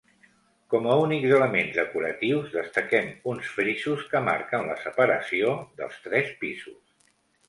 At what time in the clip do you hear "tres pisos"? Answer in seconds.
6.07-6.79